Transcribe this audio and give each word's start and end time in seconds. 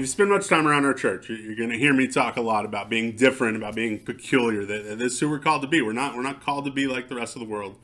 you 0.00 0.06
spend 0.06 0.30
much 0.30 0.48
time 0.48 0.66
around 0.66 0.84
our 0.84 0.94
church, 0.94 1.28
you're 1.28 1.56
going 1.56 1.70
to 1.70 1.78
hear 1.78 1.92
me 1.92 2.06
talk 2.06 2.36
a 2.36 2.40
lot 2.40 2.64
about 2.64 2.88
being 2.88 3.16
different, 3.16 3.56
about 3.56 3.74
being 3.74 3.98
peculiar. 3.98 4.64
That 4.64 4.98
this 4.98 5.14
is 5.14 5.20
who 5.20 5.30
we're 5.30 5.38
called 5.38 5.62
to 5.62 5.68
be. 5.68 5.82
We're 5.82 5.92
not 5.92 6.16
we're 6.16 6.22
not 6.22 6.42
called 6.42 6.64
to 6.66 6.70
be 6.70 6.86
like 6.86 7.08
the 7.08 7.16
rest 7.16 7.36
of 7.36 7.40
the 7.40 7.48
world. 7.48 7.78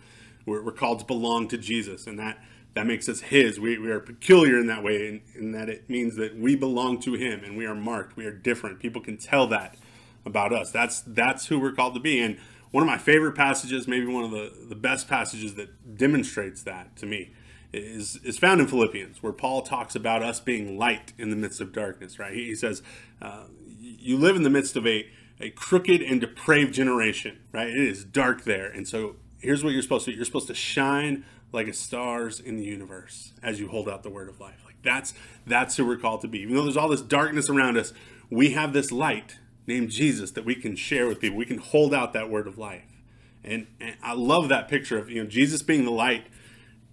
We're, 0.44 0.62
we're 0.62 0.72
called 0.72 1.00
to 1.00 1.04
belong 1.04 1.48
to 1.48 1.58
Jesus, 1.58 2.06
and 2.06 2.18
that 2.18 2.38
that 2.74 2.86
makes 2.86 3.08
us 3.08 3.20
His. 3.20 3.58
We, 3.58 3.78
we 3.78 3.90
are 3.90 4.00
peculiar 4.00 4.58
in 4.58 4.66
that 4.66 4.82
way, 4.82 5.08
in, 5.08 5.22
in 5.34 5.52
that 5.52 5.68
it 5.68 5.88
means 5.88 6.16
that 6.16 6.36
we 6.36 6.54
belong 6.54 7.00
to 7.00 7.14
Him, 7.14 7.42
and 7.44 7.56
we 7.56 7.66
are 7.66 7.74
marked. 7.74 8.16
We 8.16 8.26
are 8.26 8.32
different. 8.32 8.80
People 8.80 9.00
can 9.00 9.16
tell 9.16 9.46
that 9.48 9.76
about 10.24 10.52
us. 10.52 10.70
That's 10.70 11.00
that's 11.00 11.46
who 11.46 11.58
we're 11.58 11.72
called 11.72 11.94
to 11.94 12.00
be. 12.00 12.20
And 12.20 12.38
one 12.70 12.82
of 12.82 12.86
my 12.86 12.98
favorite 12.98 13.32
passages, 13.32 13.88
maybe 13.88 14.06
one 14.06 14.24
of 14.24 14.30
the 14.30 14.52
the 14.68 14.76
best 14.76 15.08
passages 15.08 15.54
that 15.54 15.96
demonstrates 15.96 16.62
that 16.62 16.96
to 16.96 17.06
me 17.06 17.32
is, 17.72 18.18
is 18.24 18.38
found 18.38 18.60
in 18.60 18.66
Philippians, 18.66 19.22
where 19.22 19.32
Paul 19.32 19.62
talks 19.62 19.94
about 19.94 20.22
us 20.22 20.40
being 20.40 20.78
light 20.78 21.12
in 21.18 21.30
the 21.30 21.36
midst 21.36 21.60
of 21.60 21.72
darkness, 21.72 22.18
right? 22.18 22.32
He 22.32 22.54
says, 22.54 22.82
uh, 23.20 23.44
You 23.78 24.16
live 24.16 24.36
in 24.36 24.42
the 24.42 24.50
midst 24.50 24.76
of 24.76 24.86
a, 24.86 25.08
a 25.40 25.50
crooked 25.50 26.02
and 26.02 26.20
depraved 26.20 26.74
generation, 26.74 27.38
right? 27.52 27.68
It 27.68 27.78
is 27.78 28.04
dark 28.04 28.44
there. 28.44 28.66
And 28.66 28.86
so 28.86 29.16
here's 29.38 29.62
what 29.62 29.72
you're 29.72 29.82
supposed 29.82 30.04
to 30.06 30.10
do 30.10 30.16
you're 30.16 30.24
supposed 30.24 30.48
to 30.48 30.54
shine 30.54 31.24
like 31.52 31.68
a 31.68 31.72
stars 31.72 32.40
in 32.40 32.56
the 32.56 32.64
universe 32.64 33.32
as 33.42 33.60
you 33.60 33.68
hold 33.68 33.88
out 33.88 34.02
the 34.02 34.10
word 34.10 34.28
of 34.28 34.40
life. 34.40 34.62
Like 34.64 34.76
that's 34.82 35.14
that's 35.46 35.76
who 35.76 35.86
we're 35.86 35.96
called 35.96 36.20
to 36.22 36.28
be. 36.28 36.40
Even 36.40 36.54
though 36.54 36.64
there's 36.64 36.76
all 36.76 36.88
this 36.88 37.02
darkness 37.02 37.48
around 37.48 37.76
us, 37.76 37.92
we 38.30 38.50
have 38.50 38.72
this 38.72 38.90
light 38.90 39.38
named 39.66 39.90
Jesus 39.90 40.30
that 40.32 40.44
we 40.44 40.54
can 40.54 40.76
share 40.76 41.06
with 41.06 41.20
people. 41.20 41.36
We 41.36 41.46
can 41.46 41.58
hold 41.58 41.94
out 41.94 42.12
that 42.12 42.30
word 42.30 42.46
of 42.46 42.58
life. 42.58 42.84
And, 43.44 43.66
and 43.80 43.96
I 44.02 44.14
love 44.14 44.48
that 44.48 44.68
picture 44.68 44.98
of 44.98 45.10
you 45.10 45.22
know 45.22 45.28
Jesus 45.28 45.62
being 45.62 45.84
the 45.84 45.90
light 45.90 46.26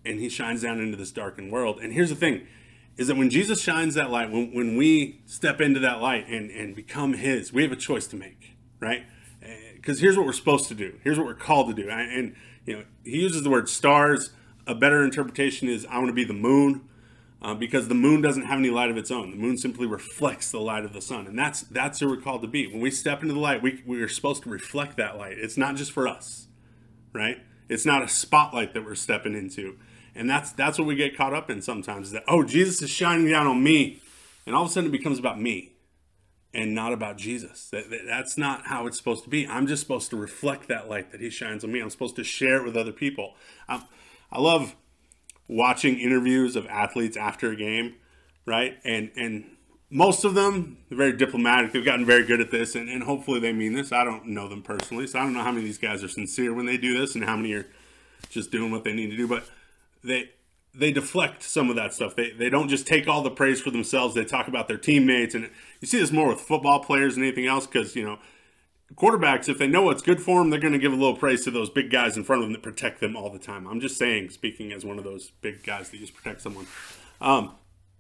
and 0.05 0.20
he 0.20 0.30
shines 0.30 0.62
down 0.62 0.80
into 0.80 0.98
this 0.98 1.12
darkened 1.12 1.52
world. 1.52 1.80
And 1.81 1.94
here's 1.94 2.09
the 2.09 2.16
thing 2.16 2.47
is 2.95 3.08
that 3.08 3.17
when 3.17 3.30
Jesus 3.30 3.61
shines 3.61 3.95
that 3.95 4.11
light, 4.11 4.31
when, 4.31 4.53
when 4.53 4.77
we 4.77 5.22
step 5.25 5.59
into 5.59 5.80
that 5.80 6.00
light 6.00 6.27
and, 6.27 6.52
and 6.52 6.75
become 6.75 7.14
his, 7.14 7.52
we 7.52 7.64
have 7.64 7.72
a 7.72 7.77
choice 7.77 8.05
to 8.08 8.16
make, 8.16 8.55
right? 8.80 9.03
Because 9.75 10.00
here's 10.00 10.16
what 10.16 10.25
we're 10.25 10.33
supposed 10.33 10.67
to 10.67 10.75
do. 10.75 11.00
Here's 11.03 11.17
what 11.17 11.25
we're 11.25 11.33
called 11.33 11.75
to 11.75 11.81
do. 11.81 11.89
And, 11.89 12.36
you 12.66 12.77
know, 12.77 12.83
he 13.03 13.22
uses 13.22 13.42
the 13.44 13.50
word 13.50 13.67
stars. 13.67 14.31
A 14.67 14.75
better 14.75 15.03
interpretation 15.03 15.67
is 15.67 15.86
I 15.89 15.97
want 15.97 16.08
to 16.08 16.14
be 16.14 16.23
the 16.23 16.33
moon. 16.33 16.88
Uh, 17.42 17.53
because 17.53 17.89
the 17.89 17.94
moon 17.94 18.22
doesn't 18.22 18.44
have 18.44 18.58
any 18.58 18.70
light 18.70 18.89
of 18.89 18.95
its 18.95 19.11
own. 19.11 19.31
The 19.31 19.36
moon 19.36 19.58
simply 19.58 19.86
reflects 19.86 20.49
the 20.49 20.61
light 20.61 20.86
of 20.86 20.94
the 20.94 21.02
sun, 21.02 21.27
and 21.27 21.38
that's 21.38 21.59
that's 21.59 21.99
who 21.99 22.08
we're 22.08 22.22
called 22.22 22.42
to 22.44 22.47
be. 22.47 22.67
When 22.67 22.80
we 22.80 22.89
step 22.89 23.22
into 23.22 23.33
the 23.33 23.39
light, 23.42 23.61
we 23.61 23.83
we 23.86 24.02
are 24.02 24.08
supposed 24.08 24.44
to 24.44 24.49
reflect 24.49 24.95
that 24.95 25.17
light. 25.17 25.38
It's 25.38 25.58
not 25.58 25.75
just 25.75 25.92
for 25.92 26.08
us, 26.08 26.47
right? 27.11 27.39
It's 27.67 27.86
not 27.86 28.02
a 28.02 28.08
spotlight 28.08 28.73
that 28.73 28.86
we're 28.86 28.95
stepping 28.95 29.33
into. 29.33 29.77
And 30.16 30.30
that's 30.30 30.52
that's 30.52 30.78
what 30.78 30.88
we 30.88 30.95
get 30.95 31.17
caught 31.17 31.33
up 31.33 31.50
in 31.50 31.61
sometimes. 31.61 32.08
Is 32.08 32.14
that 32.14 32.23
oh, 32.28 32.44
Jesus 32.44 32.81
is 32.81 32.89
shining 32.89 33.30
down 33.30 33.47
on 33.47 33.64
me, 33.64 34.02
and 34.45 34.55
all 34.55 34.64
of 34.64 34.70
a 34.70 34.72
sudden 34.72 34.89
it 34.89 34.92
becomes 34.92 35.20
about 35.20 35.39
me, 35.39 35.73
and 36.53 36.75
not 36.75 36.94
about 36.94 37.17
Jesus. 37.17 37.70
That, 37.72 37.89
that, 37.89 38.02
that's 38.05 38.38
not 38.38 38.67
how 38.67 38.86
it's 38.86 38.97
supposed 38.97 39.23
to 39.23 39.30
be. 39.30 39.47
I'm 39.47 39.66
just 39.66 39.81
supposed 39.81 40.09
to 40.11 40.16
reflect 40.16 40.67
that 40.67 40.88
light 40.89 41.11
that 41.11 41.22
He 41.22 41.30
shines 41.30 41.64
on 41.64 41.72
me. 41.72 41.80
I'm 41.80 41.89
supposed 41.89 42.16
to 42.17 42.23
share 42.23 42.58
it 42.58 42.64
with 42.64 42.78
other 42.78 42.92
people. 42.92 43.36
Um, 43.67 43.86
I 44.31 44.39
love 44.39 44.75
watching 45.47 46.00
interviews 46.00 46.55
of 46.55 46.67
athletes 46.67 47.17
after 47.17 47.52
a 47.52 47.55
game, 47.55 47.95
right? 48.45 48.77
And 48.83 49.11
and 49.16 49.45
most 49.89 50.25
of 50.25 50.33
them 50.33 50.77
they're 50.89 50.98
very 50.98 51.14
diplomatic. 51.14 51.72
They've 51.72 51.86
gotten 51.86 52.05
very 52.05 52.25
good 52.25 52.42
at 52.42 52.52
this, 52.52 52.75
and, 52.75 52.89
and 52.89 53.03
hopefully 53.03 53.39
they 53.39 53.53
mean 53.53 53.73
this. 53.73 53.92
I 53.92 54.03
don't 54.03 54.27
know 54.27 54.48
them 54.48 54.61
personally, 54.61 55.08
so 55.08 55.20
I 55.20 55.23
don't 55.23 55.33
know 55.33 55.44
how 55.44 55.52
many 55.52 55.61
of 55.61 55.66
these 55.66 55.77
guys 55.77 56.03
are 56.03 56.08
sincere 56.08 56.53
when 56.53 56.66
they 56.66 56.77
do 56.77 56.98
this, 57.00 57.16
and 57.16 57.23
how 57.23 57.36
many 57.36 57.53
are 57.53 57.67
just 58.30 58.52
doing 58.52 58.72
what 58.72 58.83
they 58.83 58.94
need 58.94 59.09
to 59.11 59.17
do. 59.17 59.27
But 59.27 59.45
they 60.03 60.31
they 60.75 60.91
deflect 60.91 61.43
some 61.43 61.69
of 61.69 61.75
that 61.75 61.93
stuff. 61.93 62.15
They 62.15 62.31
they 62.31 62.49
don't 62.49 62.69
just 62.69 62.87
take 62.87 63.07
all 63.07 63.21
the 63.21 63.31
praise 63.31 63.61
for 63.61 63.71
themselves. 63.71 64.15
They 64.15 64.25
talk 64.25 64.47
about 64.47 64.67
their 64.67 64.77
teammates, 64.77 65.35
and 65.35 65.49
you 65.81 65.87
see 65.87 65.99
this 65.99 66.11
more 66.11 66.30
with 66.30 66.41
football 66.41 66.80
players 66.83 67.15
than 67.15 67.23
anything 67.23 67.47
else 67.47 67.67
because 67.67 67.95
you 67.95 68.03
know 68.03 68.19
quarterbacks, 68.95 69.49
if 69.49 69.58
they 69.58 69.67
know 69.67 69.83
what's 69.83 70.02
good 70.02 70.21
for 70.21 70.39
them, 70.39 70.49
they're 70.49 70.59
going 70.59 70.73
to 70.73 70.80
give 70.80 70.93
a 70.93 70.95
little 70.95 71.15
praise 71.15 71.43
to 71.43 71.52
those 71.52 71.69
big 71.69 71.89
guys 71.89 72.17
in 72.17 72.23
front 72.23 72.42
of 72.42 72.45
them 72.47 72.53
that 72.53 72.61
protect 72.61 72.99
them 72.99 73.15
all 73.15 73.30
the 73.30 73.39
time. 73.39 73.67
I'm 73.67 73.80
just 73.80 73.97
saying, 73.97 74.30
speaking 74.30 74.71
as 74.71 74.86
one 74.86 74.97
of 74.97 75.03
those 75.03 75.31
big 75.42 75.63
guys 75.63 75.89
that 75.89 75.99
just 75.99 76.13
protect 76.13 76.42
someone. 76.42 76.67
Um, 77.21 77.55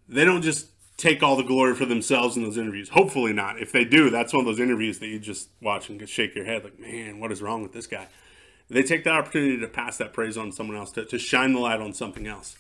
they 0.07 0.25
don't 0.25 0.41
just 0.41 0.67
take 0.97 1.23
all 1.23 1.35
the 1.35 1.43
glory 1.43 1.73
for 1.75 1.85
themselves 1.85 2.37
in 2.37 2.43
those 2.43 2.57
interviews. 2.57 2.89
Hopefully 2.89 3.33
not. 3.33 3.59
If 3.59 3.71
they 3.71 3.85
do, 3.85 4.09
that's 4.09 4.33
one 4.33 4.41
of 4.41 4.45
those 4.45 4.59
interviews 4.59 4.99
that 4.99 5.07
you 5.07 5.19
just 5.19 5.49
watch 5.61 5.89
and 5.89 6.07
shake 6.07 6.35
your 6.35 6.45
head 6.45 6.63
like, 6.63 6.79
man, 6.79 7.19
what 7.19 7.31
is 7.31 7.41
wrong 7.41 7.63
with 7.63 7.73
this 7.73 7.87
guy? 7.87 8.07
They 8.69 8.83
take 8.83 9.03
that 9.03 9.13
opportunity 9.13 9.59
to 9.59 9.67
pass 9.67 9.97
that 9.97 10.13
praise 10.13 10.37
on 10.37 10.51
someone 10.51 10.77
else, 10.77 10.91
to, 10.93 11.05
to 11.05 11.19
shine 11.19 11.53
the 11.53 11.59
light 11.59 11.81
on 11.81 11.93
something 11.93 12.27
else. 12.27 12.57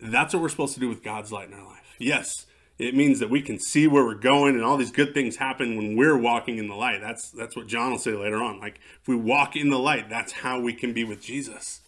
That's 0.00 0.34
what 0.34 0.42
we're 0.42 0.48
supposed 0.48 0.74
to 0.74 0.80
do 0.80 0.88
with 0.88 1.02
God's 1.02 1.30
light 1.30 1.48
in 1.48 1.54
our 1.54 1.64
life. 1.64 1.94
Yes, 1.98 2.46
it 2.78 2.94
means 2.94 3.20
that 3.20 3.30
we 3.30 3.40
can 3.40 3.58
see 3.58 3.86
where 3.86 4.04
we're 4.04 4.14
going 4.14 4.56
and 4.56 4.64
all 4.64 4.76
these 4.76 4.90
good 4.90 5.14
things 5.14 5.36
happen 5.36 5.76
when 5.76 5.96
we're 5.96 6.16
walking 6.16 6.58
in 6.58 6.66
the 6.66 6.74
light. 6.74 7.00
That's 7.00 7.30
that's 7.30 7.56
what 7.56 7.68
John 7.68 7.92
will 7.92 7.98
say 7.98 8.12
later 8.12 8.42
on. 8.42 8.58
Like 8.58 8.80
if 9.00 9.06
we 9.06 9.14
walk 9.16 9.54
in 9.54 9.70
the 9.70 9.78
light, 9.78 10.10
that's 10.10 10.32
how 10.32 10.60
we 10.60 10.72
can 10.72 10.92
be 10.92 11.04
with 11.04 11.22
Jesus. 11.22 11.80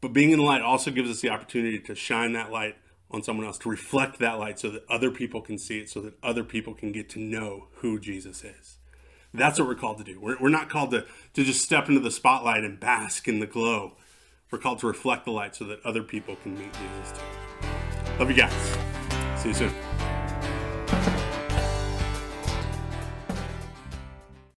But 0.00 0.12
being 0.12 0.30
in 0.30 0.38
the 0.38 0.44
light 0.44 0.62
also 0.62 0.92
gives 0.92 1.10
us 1.10 1.20
the 1.20 1.30
opportunity 1.30 1.80
to 1.80 1.94
shine 1.96 2.32
that 2.34 2.52
light 2.52 2.76
on 3.10 3.22
someone 3.22 3.46
else, 3.46 3.58
to 3.58 3.68
reflect 3.68 4.20
that 4.20 4.38
light 4.38 4.60
so 4.60 4.70
that 4.70 4.84
other 4.88 5.10
people 5.10 5.40
can 5.40 5.58
see 5.58 5.80
it, 5.80 5.90
so 5.90 6.00
that 6.02 6.14
other 6.22 6.44
people 6.44 6.74
can 6.74 6.92
get 6.92 7.08
to 7.10 7.18
know 7.18 7.66
who 7.76 7.98
Jesus 7.98 8.44
is. 8.44 8.76
That's 9.34 9.58
what 9.58 9.68
we're 9.68 9.74
called 9.74 9.98
to 9.98 10.04
do. 10.04 10.18
We're, 10.20 10.38
we're 10.38 10.48
not 10.48 10.68
called 10.70 10.90
to, 10.92 11.04
to 11.34 11.44
just 11.44 11.62
step 11.62 11.88
into 11.88 12.00
the 12.00 12.10
spotlight 12.10 12.64
and 12.64 12.80
bask 12.80 13.28
in 13.28 13.40
the 13.40 13.46
glow. 13.46 13.92
We're 14.50 14.58
called 14.58 14.78
to 14.80 14.86
reflect 14.86 15.24
the 15.24 15.30
light 15.32 15.54
so 15.54 15.64
that 15.64 15.84
other 15.84 16.02
people 16.02 16.36
can 16.36 16.58
meet 16.58 16.72
Jesus 16.72 17.18
too. 17.18 17.68
Love 18.18 18.30
you 18.30 18.36
guys. 18.36 18.78
See 19.40 19.48
you 19.48 19.54
soon. 19.54 20.17